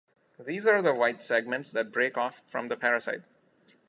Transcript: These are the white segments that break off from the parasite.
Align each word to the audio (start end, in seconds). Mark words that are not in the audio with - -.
These 0.39 0.65
are 0.65 0.81
the 0.81 0.95
white 0.95 1.21
segments 1.23 1.69
that 1.69 1.91
break 1.91 2.17
off 2.17 2.41
from 2.49 2.69
the 2.69 2.75
parasite. 2.75 3.21